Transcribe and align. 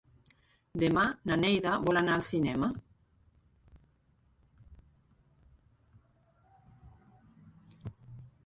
Demà 0.83 1.01
na 1.31 1.35
Neida 1.41 1.73
vol 1.89 1.99
anar 2.01 2.15
al 2.19 2.23
cinema. 2.29 2.69